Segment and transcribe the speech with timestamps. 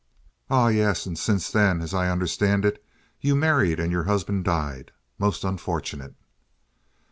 [0.49, 2.83] "Ah, yes, and since then, as I understand it,
[3.19, 4.91] you married and your husband died.
[5.19, 6.15] Most unfortunate."